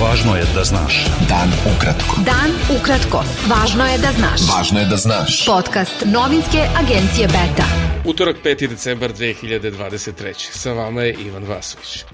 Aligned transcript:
Važno 0.00 0.32
je 0.36 0.44
da 0.54 0.62
znaš. 0.64 0.94
Dan 1.28 1.50
ukratko. 1.68 2.22
Dan 2.24 2.54
ukratko. 2.72 3.18
Važno 3.50 3.84
je 3.84 3.98
da 4.00 4.12
znaš. 4.16 4.46
Važno 4.48 4.80
je 4.80 4.86
da 4.88 4.96
znaš. 4.96 5.34
Podcast 5.46 6.06
novinske 6.06 6.62
agencije 6.80 7.26
Beta. 7.28 7.66
Utorak 8.08 8.36
5. 8.44 8.66
decembar 8.72 9.12
2023. 9.12 10.32
Sa 10.56 10.72
vama 10.72 11.02
je 11.02 11.12
Ivan 11.26 11.44
Vasović. 11.44 12.04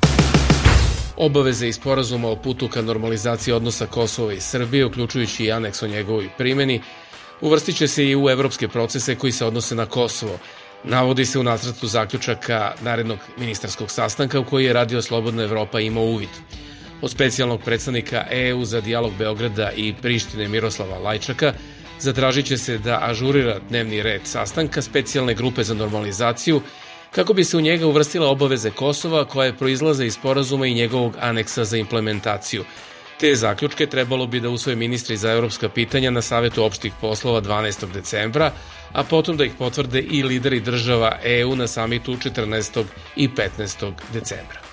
Obaveze 1.16 1.68
i 1.68 1.72
sporazuma 1.72 2.28
o 2.28 2.36
putu 2.36 2.68
ka 2.68 2.82
normalizaciji 2.82 3.54
odnosa 3.54 3.86
Kosova 3.86 4.32
i 4.32 4.40
Srbije, 4.40 4.86
uključujući 4.86 5.44
i 5.44 5.52
aneks 5.52 5.82
o 5.82 5.86
njegovoj 5.86 6.28
primjeni, 6.38 6.82
uvrstit 7.40 7.76
će 7.76 7.88
se 7.88 8.04
i 8.04 8.16
u 8.16 8.28
evropske 8.30 8.68
procese 8.68 9.14
koji 9.14 9.32
se 9.32 9.46
odnose 9.46 9.74
na 9.74 9.86
Kosovo, 9.86 10.38
Navodi 10.84 11.24
se 11.26 11.38
u 11.38 11.42
nacrtu 11.42 11.86
zaključaka 11.86 12.72
narednog 12.80 13.18
ministarskog 13.38 13.90
sastanka 13.90 14.40
u 14.40 14.44
koji 14.44 14.64
je 14.64 14.72
Radio 14.72 15.02
Slobodna 15.02 15.42
Evropa 15.42 15.80
imao 15.80 16.04
uvid. 16.04 16.28
Od 17.02 17.10
specijalnog 17.10 17.62
predstavnika 17.64 18.24
EU 18.30 18.64
za 18.64 18.80
dijalog 18.80 19.12
Beograda 19.18 19.70
i 19.76 19.94
Prištine 20.02 20.48
Miroslava 20.48 20.98
Lajčaka 20.98 21.52
zatražit 21.98 22.46
će 22.46 22.58
se 22.58 22.78
da 22.78 22.98
ažurira 23.02 23.58
dnevni 23.68 24.02
red 24.02 24.20
sastanka 24.24 24.82
specijalne 24.82 25.34
grupe 25.34 25.62
za 25.62 25.74
normalizaciju 25.74 26.60
kako 27.10 27.34
bi 27.34 27.44
se 27.44 27.56
u 27.56 27.60
njega 27.60 27.86
uvrstila 27.86 28.28
obaveze 28.28 28.70
Kosova 28.70 29.24
koje 29.24 29.56
proizlaze 29.56 30.06
iz 30.06 30.14
sporazuma 30.14 30.66
i 30.66 30.74
njegovog 30.74 31.16
aneksa 31.20 31.64
za 31.64 31.76
implementaciju. 31.76 32.64
Te 33.20 33.34
zaključke 33.34 33.86
trebalo 33.86 34.26
bi 34.26 34.40
da 34.40 34.48
usvoje 34.48 34.76
ministri 34.76 35.16
za 35.16 35.32
evropska 35.32 35.68
pitanja 35.68 36.10
na 36.10 36.22
Savetu 36.22 36.64
opštih 36.64 36.92
poslova 37.00 37.40
12. 37.40 37.92
decembra, 37.92 38.52
a 38.92 39.02
potom 39.04 39.36
da 39.36 39.44
ih 39.44 39.52
potvrde 39.58 40.00
i 40.00 40.22
lideri 40.22 40.60
država 40.60 41.18
EU 41.24 41.56
na 41.56 41.66
samitu 41.66 42.16
14. 42.16 42.84
i 43.16 43.28
15. 43.28 43.92
decembra. 44.12 44.65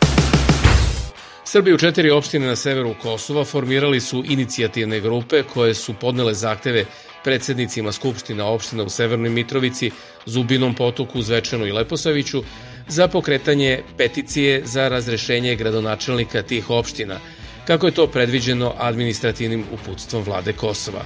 Srbi 1.46 1.74
u 1.74 1.78
četiri 1.78 2.10
opštine 2.10 2.48
na 2.48 2.56
severu 2.56 2.96
Kosova 3.02 3.46
formirali 3.46 4.00
su 4.00 4.24
inicijativne 4.28 5.00
grupe 5.00 5.44
koje 5.54 5.74
su 5.74 5.94
podnele 5.94 6.34
zahteve 6.34 6.86
predsednicima 7.24 7.92
Skupština 7.92 8.46
opština 8.46 8.84
u 8.84 8.90
Severnoj 8.90 9.30
Mitrovici, 9.30 9.92
Zubinom 10.26 10.76
potoku, 10.76 11.22
Zvečanu 11.22 11.68
i 11.68 11.72
Leposaviću 11.72 12.44
za 12.88 13.08
pokretanje 13.08 13.84
peticije 13.98 14.62
za 14.66 14.88
razrešenje 14.88 15.56
gradonačelnika 15.56 16.42
tih 16.42 16.70
opština, 16.70 17.20
kako 17.68 17.86
je 17.86 17.94
to 17.94 18.08
predviđeno 18.08 18.74
administrativnim 18.78 19.66
uputstvom 19.72 20.24
vlade 20.24 20.54
Kosova. 20.54 21.06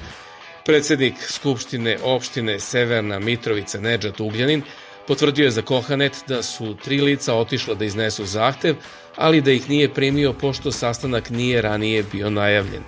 Predsednik 0.66 1.14
Skupštine 1.20 1.98
opštine 2.04 2.60
Severna 2.60 3.20
Mitrovica 3.20 3.80
Nedžat 3.80 4.20
Ugljanin 4.20 4.62
potvrdio 5.08 5.46
je 5.46 5.52
za 5.52 5.62
Kohanet 5.62 6.24
da 6.28 6.44
su 6.44 6.76
tri 6.84 7.02
lica 7.02 7.34
otišla 7.34 7.76
da 7.76 7.86
iznesu 7.86 8.26
zahtev, 8.26 8.76
ali 9.16 9.42
da 9.42 9.52
ih 9.52 9.70
nije 9.70 9.94
primio 9.94 10.34
pošto 10.34 10.72
sastanak 10.72 11.30
nije 11.30 11.62
ranije 11.62 12.04
bio 12.12 12.30
najavljen. 12.30 12.84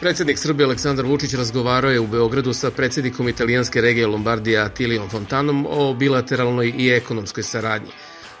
Predsednik 0.00 0.38
Srbije 0.38 0.64
Aleksandar 0.64 1.06
Vučić 1.06 1.34
razgovarao 1.34 1.90
je 1.90 2.00
u 2.00 2.06
Beogradu 2.06 2.52
sa 2.52 2.70
predsednikom 2.70 3.28
italijanske 3.28 3.80
regije 3.80 4.06
Lombardija 4.06 4.64
Atilijom 4.64 5.08
Fontanom 5.08 5.66
o 5.70 5.94
bilateralnoj 5.94 6.72
i 6.78 6.88
ekonomskoj 6.90 7.42
saradnji. 7.42 7.90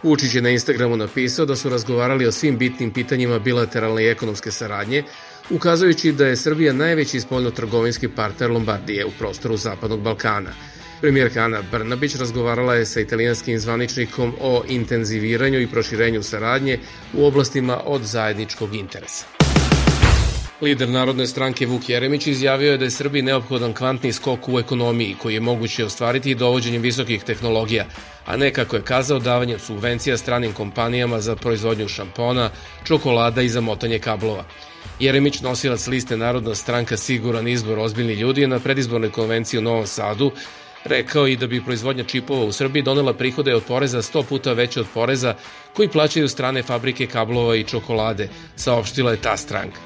Vučić 0.02 0.34
je 0.34 0.42
na 0.42 0.50
Instagramu 0.50 0.96
napisao 0.96 1.46
da 1.46 1.56
su 1.56 1.68
razgovarali 1.68 2.26
o 2.26 2.32
svim 2.32 2.58
bitnim 2.58 2.92
pitanjima 2.92 3.38
bilateralne 3.38 4.04
i 4.04 4.08
ekonomske 4.08 4.50
saradnje, 4.50 5.04
ukazujući 5.50 6.12
da 6.12 6.26
je 6.26 6.36
Srbija 6.36 6.72
najveći 6.72 7.20
spoljno-trgovinski 7.20 8.08
partner 8.08 8.50
Lombardije 8.50 9.04
u 9.04 9.10
prostoru 9.18 9.56
Zapadnog 9.56 10.00
Balkana. 10.00 10.50
Premijerka 11.00 11.40
Ana 11.40 11.62
Brnabić 11.72 12.14
razgovarala 12.14 12.74
je 12.74 12.86
sa 12.86 13.00
italijanskim 13.00 13.58
zvaničnikom 13.58 14.34
o 14.40 14.62
intenziviranju 14.68 15.60
i 15.60 15.66
proširenju 15.66 16.22
saradnje 16.22 16.78
u 17.14 17.24
oblastima 17.24 17.80
od 17.84 18.02
zajedničkog 18.02 18.74
interesa. 18.74 19.26
Lider 20.60 20.88
Narodne 20.88 21.26
stranke 21.26 21.66
Vuk 21.66 21.88
Jeremić 21.88 22.26
izjavio 22.26 22.72
je 22.72 22.78
da 22.78 22.84
je 22.84 22.90
Srbiji 22.90 23.22
neophodan 23.22 23.72
kvantni 23.72 24.12
skok 24.12 24.48
u 24.48 24.58
ekonomiji 24.58 25.16
koji 25.22 25.34
je 25.34 25.40
moguće 25.40 25.84
ostvariti 25.84 26.34
dovođenjem 26.34 26.82
visokih 26.82 27.22
tehnologija, 27.24 27.86
a 28.26 28.36
ne 28.36 28.52
kako 28.52 28.76
je 28.76 28.82
kazao 28.82 29.18
davanjem 29.18 29.58
subvencija 29.58 30.16
stranim 30.16 30.52
kompanijama 30.52 31.20
za 31.20 31.36
proizvodnju 31.36 31.88
šampona, 31.88 32.50
čokolada 32.84 33.42
i 33.42 33.48
zamotanje 33.48 33.98
kablova. 33.98 34.44
Jeremić, 35.00 35.40
nosilac 35.40 35.86
liste 35.86 36.16
Narodna 36.16 36.54
stranka 36.54 36.96
Siguran 36.96 37.48
izbor 37.48 37.78
ozbiljni 37.78 38.14
ljudi, 38.14 38.40
je 38.40 38.48
na 38.48 38.58
predizbornoj 38.58 39.10
konvenciji 39.10 39.58
u 39.58 39.62
Novom 39.62 39.86
Sadu 39.86 40.30
rekao 40.84 41.26
i 41.28 41.36
da 41.36 41.46
bi 41.46 41.64
proizvodnja 41.64 42.04
čipova 42.04 42.44
u 42.44 42.52
Srbiji 42.52 42.82
donela 42.82 43.12
prihode 43.14 43.54
od 43.54 43.64
poreza 43.64 44.02
100 44.02 44.24
puta 44.24 44.52
veće 44.52 44.80
od 44.80 44.86
poreza 44.94 45.34
koji 45.76 45.88
plaćaju 45.88 46.28
strane 46.28 46.62
fabrike 46.62 47.06
kablova 47.06 47.56
i 47.56 47.64
čokolade, 47.64 48.28
saopštila 48.56 49.10
je 49.10 49.22
ta 49.22 49.36
stranka. 49.36 49.80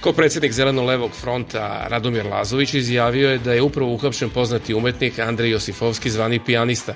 Ko 0.00 0.12
predsednik 0.12 0.52
Zeleno-levog 0.52 1.10
fronta 1.20 1.86
Radomir 1.88 2.26
Lazović 2.26 2.74
izjavio 2.74 3.30
je 3.30 3.38
da 3.38 3.52
je 3.52 3.62
upravo 3.62 3.92
uhapšen 3.92 4.30
poznati 4.30 4.74
umetnik 4.74 5.18
Andrej 5.18 5.50
Josifovski 5.50 6.10
zvani 6.10 6.40
pijanista, 6.44 6.94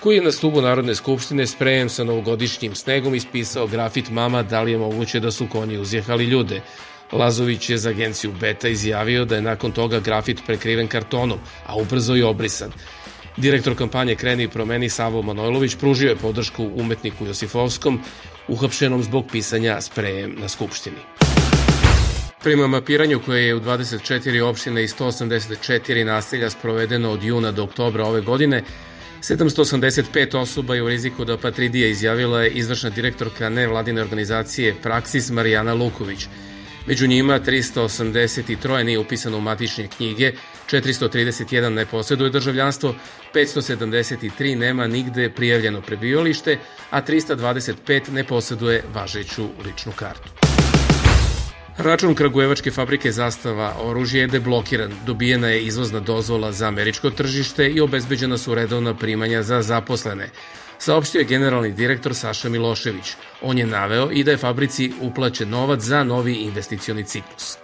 koji 0.00 0.16
je 0.16 0.22
na 0.22 0.32
stubu 0.32 0.60
Narodne 0.60 0.94
skupštine 0.94 1.46
sprejem 1.46 1.88
sa 1.88 2.04
novogodišnjim 2.04 2.74
snegom 2.74 3.14
ispisao 3.14 3.66
grafit 3.66 4.10
Mama 4.10 4.42
da 4.42 4.62
li 4.62 4.72
je 4.72 4.78
moguće 4.78 5.20
da 5.20 5.30
su 5.30 5.46
konji 5.52 5.78
uzjehali 5.78 6.24
ljude. 6.24 6.60
Lazović 7.14 7.70
je 7.70 7.78
za 7.78 7.90
agenciju 7.90 8.32
Beta 8.40 8.68
izjavio 8.68 9.24
da 9.24 9.34
je 9.34 9.42
nakon 9.42 9.72
toga 9.72 10.00
grafit 10.00 10.42
prekriven 10.46 10.88
kartonom, 10.88 11.38
a 11.66 11.76
ubrzo 11.76 12.16
i 12.16 12.22
obrisan. 12.22 12.72
Direktor 13.36 13.76
kampanje 13.76 14.14
Kreni 14.14 14.42
i 14.42 14.48
promeni 14.48 14.88
Savo 14.88 15.22
Manojlović 15.22 15.76
pružio 15.76 16.08
je 16.08 16.16
podršku 16.16 16.70
umetniku 16.74 17.26
Josifovskom, 17.26 18.00
uhapšenom 18.48 19.02
zbog 19.02 19.24
pisanja 19.32 19.80
sprejem 19.80 20.34
na 20.38 20.48
skupštini. 20.48 20.96
Prema 22.42 22.66
mapiranju 22.66 23.20
koje 23.26 23.46
je 23.46 23.54
u 23.54 23.60
24 23.60 24.42
opštine 24.42 24.84
i 24.84 24.88
184 24.88 26.04
naselja 26.04 26.50
sprovedeno 26.50 27.10
od 27.10 27.22
juna 27.22 27.52
do 27.52 27.64
oktobra 27.64 28.04
ove 28.04 28.20
godine, 28.20 28.62
785 29.20 30.36
osoba 30.36 30.74
je 30.74 30.82
u 30.82 30.88
riziku 30.88 31.24
da 31.24 31.38
patridija 31.38 31.88
izjavila 31.88 32.42
je 32.42 32.50
izvršna 32.50 32.90
direktorka 32.90 33.48
nevladine 33.48 34.02
organizacije 34.02 34.74
Praksis 34.82 35.30
Marijana 35.30 35.74
Luković. 35.74 36.26
Među 36.86 37.06
njima 37.06 37.40
383 37.40 38.82
nije 38.82 38.98
upisano 38.98 39.38
u 39.38 39.40
matične 39.40 39.88
knjige, 39.96 40.32
431 40.70 41.68
ne 41.68 41.86
posjeduje 41.86 42.30
državljanstvo, 42.30 42.94
573 43.34 44.58
nema 44.58 44.86
nigde 44.86 45.30
prijavljeno 45.30 45.80
prebivalište, 45.80 46.58
a 46.90 47.02
325 47.02 48.12
ne 48.12 48.24
posjeduje 48.24 48.82
važeću 48.94 49.48
ličnu 49.64 49.92
kartu. 49.92 50.43
Račun 51.78 52.14
Kragujevačke 52.14 52.70
fabrike 52.70 53.12
zastava 53.12 53.74
oružje 53.82 54.20
je 54.20 54.26
deblokiran, 54.26 54.92
dobijena 55.06 55.48
je 55.48 55.64
izvozna 55.64 56.00
dozvola 56.00 56.52
za 56.52 56.68
američko 56.68 57.10
tržište 57.10 57.68
i 57.68 57.80
obezbeđena 57.80 58.38
su 58.38 58.54
redovna 58.54 58.94
primanja 58.94 59.42
za 59.42 59.62
zaposlene, 59.62 60.30
saopštio 60.78 61.18
je 61.18 61.24
generalni 61.24 61.72
direktor 61.72 62.14
Saša 62.14 62.48
Milošević. 62.48 63.12
On 63.42 63.58
je 63.58 63.66
naveo 63.66 64.10
i 64.12 64.24
da 64.24 64.30
je 64.30 64.36
fabrici 64.36 64.92
uplaćen 65.00 65.48
novac 65.48 65.80
za 65.80 66.04
novi 66.04 66.34
investicioni 66.34 67.04
ciklus. 67.04 67.56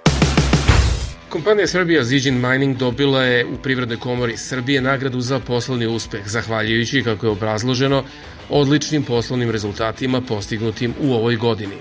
Kompanija 1.28 1.66
Srbija 1.66 2.04
Zijin 2.04 2.40
Mining 2.48 2.76
dobila 2.76 3.22
je 3.24 3.46
u 3.46 3.56
Privrednoj 3.62 3.98
komori 3.98 4.36
Srbije 4.36 4.80
nagradu 4.80 5.20
za 5.20 5.38
poslovni 5.38 5.86
uspeh, 5.86 6.26
zahvaljujući, 6.26 7.02
kako 7.02 7.26
je 7.26 7.30
obrazloženo, 7.30 8.04
odličnim 8.48 9.02
poslovnim 9.02 9.50
rezultatima 9.50 10.20
postignutim 10.20 10.94
u 11.00 11.12
ovoj 11.12 11.36
godini. 11.36 11.76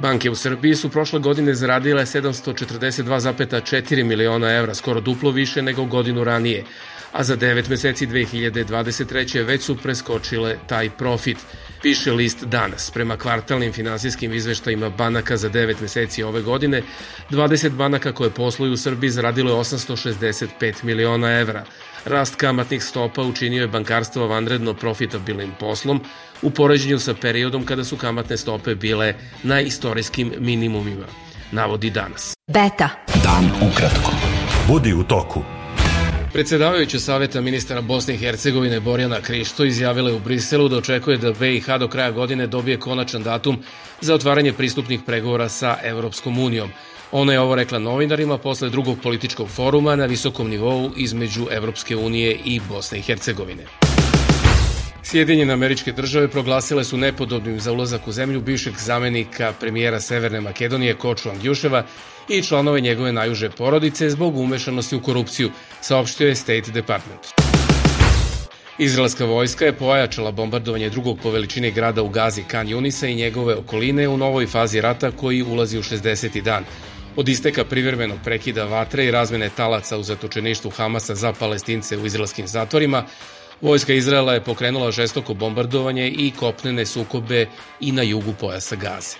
Banke 0.00 0.30
u 0.30 0.34
Srbiji 0.34 0.74
su 0.74 0.88
prošle 0.88 1.20
godine 1.20 1.54
zaradile 1.54 2.02
742,4 2.02 4.04
miliona 4.04 4.52
evra, 4.52 4.74
skoro 4.74 5.00
duplo 5.00 5.30
više 5.30 5.62
nego 5.62 5.84
godinu 5.84 6.24
ranije, 6.24 6.64
a 7.12 7.24
za 7.24 7.36
9 7.36 7.70
meseci 7.70 8.06
2023. 8.06 9.44
već 9.44 9.62
su 9.62 9.76
preskočile 9.76 10.56
taj 10.66 10.90
profit, 10.90 11.38
piše 11.82 12.12
list 12.12 12.44
danas. 12.44 12.90
Prema 12.90 13.16
kvartalnim 13.16 13.72
finansijskim 13.72 14.32
izveštajima 14.32 14.90
banaka 14.90 15.36
za 15.36 15.50
9 15.50 15.74
meseci 15.80 16.22
ove 16.22 16.42
godine, 16.42 16.82
20 17.30 17.70
banaka 17.70 18.12
koje 18.12 18.30
posluju 18.30 18.72
u 18.72 18.76
Srbiji 18.76 19.10
zaradilo 19.10 19.50
je 19.50 19.56
865 19.56 20.84
miliona 20.84 21.30
evra. 21.30 21.64
Rast 22.04 22.34
kamatnih 22.34 22.84
stopa 22.84 23.22
učinio 23.22 23.60
je 23.60 23.68
bankarstvo 23.68 24.26
vanredno 24.26 24.74
profitabilnim 24.74 25.52
poslom 25.60 26.00
u 26.42 26.50
poređenju 26.50 26.98
sa 26.98 27.14
periodom 27.14 27.64
kada 27.64 27.84
su 27.84 27.96
kamatne 27.96 28.36
stope 28.36 28.74
bile 28.74 29.14
na 29.42 29.60
istorijskim 29.60 30.32
minimumima, 30.38 31.06
navodi 31.52 31.90
danas. 31.90 32.34
Beta. 32.46 32.88
Dan 33.24 33.70
ukratko. 33.70 34.12
Budi 34.68 34.92
u 34.94 35.02
toku. 35.02 35.57
Predsedavajuća 36.32 36.98
saveta 36.98 37.40
ministara 37.40 37.80
Bosne 37.80 38.14
i 38.14 38.18
Hercegovine 38.18 38.80
Borjana 38.80 39.20
Krišto 39.20 39.64
izjavila 39.64 40.10
je 40.10 40.16
u 40.16 40.18
Briselu 40.18 40.68
da 40.68 40.76
očekuje 40.76 41.16
da 41.16 41.32
BiH 41.32 41.66
do 41.80 41.88
kraja 41.88 42.10
godine 42.10 42.46
dobije 42.46 42.78
konačan 42.78 43.22
datum 43.22 43.58
za 44.00 44.14
otvaranje 44.14 44.52
pristupnih 44.52 45.00
pregovora 45.06 45.48
sa 45.48 45.76
Evropskom 45.82 46.38
unijom. 46.38 46.70
Ona 47.12 47.32
je 47.32 47.40
ovo 47.40 47.54
rekla 47.54 47.78
novinarima 47.78 48.38
posle 48.38 48.70
drugog 48.70 48.98
političkog 49.02 49.48
foruma 49.48 49.96
na 49.96 50.06
visokom 50.06 50.48
nivou 50.48 50.90
između 50.96 51.46
Evropske 51.50 51.96
unije 51.96 52.38
i 52.44 52.60
Bosne 52.68 52.98
i 52.98 53.02
Hercegovine. 53.02 53.87
Sjedinjene 55.10 55.52
američke 55.52 55.92
države 55.92 56.28
proglasile 56.28 56.84
su 56.84 56.96
nepodobnim 56.96 57.60
za 57.60 57.72
ulazak 57.72 58.08
u 58.08 58.12
zemlju 58.12 58.40
bivšeg 58.40 58.74
zamenika 58.78 59.52
premijera 59.60 60.00
Severne 60.00 60.40
Makedonije 60.40 60.94
Koču 60.94 61.30
Angjuševa 61.30 61.84
i 62.28 62.42
članove 62.42 62.80
njegove 62.80 63.12
najuže 63.12 63.50
porodice 63.50 64.10
zbog 64.10 64.36
umešanosti 64.36 64.96
u 64.96 65.02
korupciju, 65.02 65.50
saopštio 65.80 66.28
je 66.28 66.34
State 66.34 66.70
Department. 66.70 67.20
Izraelska 68.78 69.24
vojska 69.24 69.64
je 69.64 69.76
pojačala 69.76 70.30
bombardovanje 70.30 70.90
drugog 70.90 71.18
po 71.22 71.30
veličini 71.30 71.70
grada 71.70 72.02
u 72.02 72.08
Gazi 72.08 72.42
Kan 72.42 72.68
Junisa 72.68 73.06
i 73.06 73.14
njegove 73.14 73.54
okoline 73.54 74.08
u 74.08 74.16
novoj 74.16 74.46
fazi 74.46 74.80
rata 74.80 75.10
koji 75.10 75.42
ulazi 75.42 75.78
u 75.78 75.82
60. 75.82 76.42
dan. 76.42 76.64
Od 77.16 77.28
isteka 77.28 77.64
privremenog 77.64 78.18
prekida 78.24 78.64
vatre 78.64 79.06
i 79.06 79.10
razmene 79.10 79.50
talaca 79.56 79.98
u 79.98 80.02
zatočeništu 80.02 80.70
Hamasa 80.70 81.14
za 81.14 81.32
palestince 81.32 81.96
u 81.96 82.06
izraelskim 82.06 82.46
zatvorima, 82.46 83.04
Vojska 83.60 83.92
Izraela 83.92 84.34
je 84.34 84.44
pokrenula 84.44 84.90
žestoko 84.90 85.34
bombardovanje 85.34 86.08
i 86.08 86.30
kopnene 86.30 86.86
sukobe 86.86 87.46
i 87.80 87.92
na 87.92 88.02
jugu 88.02 88.34
pojasa 88.40 88.76
Gaze. 88.76 89.16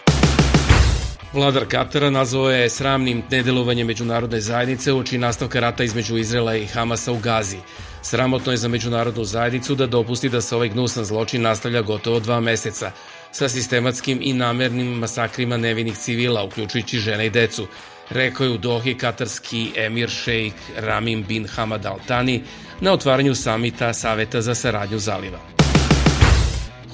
Vladar 1.33 1.65
Katara 1.69 2.11
nazvao 2.11 2.51
je 2.51 2.71
sramnim 2.71 3.23
nedelovanje 3.31 3.85
međunarodne 3.85 4.41
zajednice 4.41 4.93
uoči 4.93 5.19
nastavka 5.19 5.61
rata 5.61 5.85
između 5.85 6.17
Izrela 6.17 6.57
i 6.57 6.67
Hamasa 6.67 7.13
u 7.13 7.19
Gazi. 7.19 7.59
Sramotno 8.03 8.53
je 8.53 8.57
za 8.57 8.69
međunarodnu 8.69 9.25
zajednicu 9.25 9.75
da 9.75 9.87
dopusti 9.87 10.29
da 10.29 10.41
se 10.41 10.57
ovaj 10.57 10.69
gnusan 10.69 11.05
zločin 11.05 11.43
nastavlja 11.43 11.83
gotovo 11.83 12.21
dva 12.21 12.41
meseca, 12.41 12.91
sa 13.33 13.49
sistematskim 13.49 14.19
i 14.23 14.33
namernim 14.33 14.87
masakrima 14.87 15.57
nevinih 15.57 15.97
civila, 15.97 16.45
uključujući 16.45 16.99
žene 16.99 17.27
i 17.27 17.31
decu, 17.31 17.67
rekao 18.11 18.45
je 18.45 18.51
u 18.51 18.59
Dohi 18.59 18.95
katarski 18.95 19.71
emir 19.77 20.09
šejk 20.09 20.55
Ramim 20.77 21.25
bin 21.29 21.47
Hamad 21.47 21.87
Al 21.87 21.99
Tani 22.07 22.43
na 22.81 22.93
otvaranju 22.93 23.35
samita 23.35 23.95
Saveta 23.95 24.41
za 24.41 24.55
saradnju 24.55 24.99
zaliva. 24.99 25.39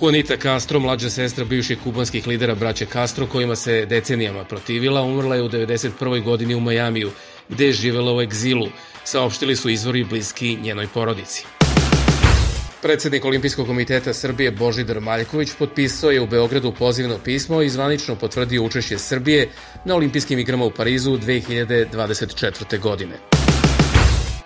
Juanita 0.00 0.36
Castro, 0.36 0.80
mlađa 0.80 1.10
sestra 1.10 1.44
bivših 1.44 1.78
kubanskih 1.84 2.26
lidera 2.26 2.54
braće 2.54 2.86
Castro, 2.86 3.26
kojima 3.26 3.56
se 3.56 3.86
decenijama 3.86 4.44
protivila, 4.44 5.02
umrla 5.02 5.36
je 5.36 5.42
u 5.42 5.48
91. 5.48 6.22
godini 6.22 6.54
u 6.54 6.60
Majamiju, 6.60 7.10
gde 7.48 7.66
je 7.66 7.72
živela 7.72 8.14
u 8.14 8.20
egzilu, 8.20 8.66
saopštili 9.04 9.56
su 9.56 9.70
izvori 9.70 10.04
bliski 10.04 10.56
njenoj 10.62 10.86
porodici. 10.94 11.46
Predsednik 12.84 13.24
Olimpijskog 13.24 13.66
komiteta 13.66 14.14
Srbije 14.14 14.50
Božidar 14.50 15.00
Maljković 15.00 15.48
potpisao 15.58 16.10
je 16.10 16.20
u 16.20 16.26
Beogradu 16.26 16.72
pozivno 16.78 17.18
pismo 17.24 17.62
i 17.62 17.68
zvanično 17.68 18.16
potvrdio 18.16 18.62
učešće 18.62 18.98
Srbije 18.98 19.48
na 19.84 19.94
olimpijskim 19.94 20.38
igrama 20.38 20.64
u 20.64 20.70
Parizu 20.70 21.18
2024. 21.18 22.80
godine. 22.80 23.12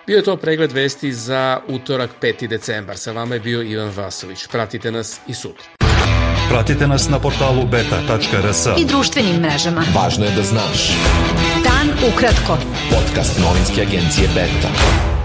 Bio 0.07 0.17
je 0.17 0.23
to 0.23 0.37
pregled 0.37 0.71
vesti 0.71 1.13
za 1.13 1.59
utorak 1.67 2.09
5. 2.21 2.47
decembar. 2.47 2.97
Sa 2.97 3.11
vama 3.11 3.35
je 3.35 3.39
bio 3.39 3.63
Ivan 3.63 3.91
Vasović. 3.95 4.47
Pratite 4.47 4.91
nas 4.91 5.19
i 5.27 5.33
sutra. 5.33 5.65
Pratite 6.49 6.87
nas 6.87 7.09
na 7.09 7.19
portalu 7.19 7.65
beta.rs 7.65 8.65
i 8.81 8.85
društvenim 8.85 9.35
mrežama. 9.35 9.83
Važno 9.95 10.25
je 10.25 10.31
da 10.31 10.43
znaš. 10.43 10.91
Dan 11.63 12.13
ukratko. 12.13 12.57
Podcast 12.89 13.39
novinske 13.39 13.81
agencije 13.81 14.27
Beta. 14.35 15.18